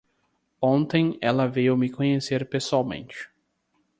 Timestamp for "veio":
1.47-1.77